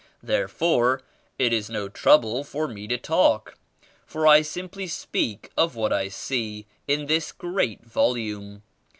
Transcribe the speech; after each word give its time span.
Therefore 0.23 1.03
it 1.37 1.53
is 1.53 1.69
no 1.69 1.87
trouble 1.87 2.43
for 2.43 2.67
me 2.67 2.87
to 2.87 2.97
talk 2.97 3.53
for 4.03 4.25
I 4.25 4.41
simply 4.41 4.87
speak 4.87 5.51
of 5.55 5.75
what 5.75 5.93
I 5.93 6.07
see 6.09 6.65
in 6.87 7.05
this 7.05 7.31
great 7.31 7.83
volume. 7.85 8.63